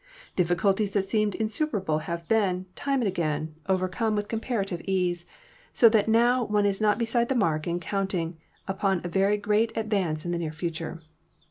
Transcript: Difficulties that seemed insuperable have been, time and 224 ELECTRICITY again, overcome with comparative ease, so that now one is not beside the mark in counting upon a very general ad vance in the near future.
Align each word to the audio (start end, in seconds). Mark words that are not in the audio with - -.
Difficulties 0.35 0.93
that 0.93 1.07
seemed 1.07 1.35
insuperable 1.35 1.99
have 1.99 2.27
been, 2.27 2.65
time 2.73 3.03
and 3.03 3.15
224 3.15 3.21
ELECTRICITY 3.21 3.21
again, 3.21 3.55
overcome 4.09 4.15
with 4.15 4.27
comparative 4.29 4.81
ease, 4.89 5.27
so 5.73 5.89
that 5.89 6.07
now 6.09 6.43
one 6.43 6.65
is 6.65 6.81
not 6.81 6.97
beside 6.97 7.29
the 7.29 7.35
mark 7.35 7.67
in 7.67 7.79
counting 7.79 8.39
upon 8.67 9.01
a 9.03 9.07
very 9.07 9.37
general 9.37 9.67
ad 9.75 9.91
vance 9.91 10.25
in 10.25 10.31
the 10.31 10.39
near 10.39 10.51
future. 10.51 11.03